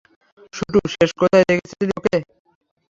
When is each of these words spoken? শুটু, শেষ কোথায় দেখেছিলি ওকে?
শুটু, 0.53 0.79
শেষ 0.93 1.09
কোথায় 1.19 1.45
দেখেছিলি 1.49 1.93
ওকে? 1.99 2.17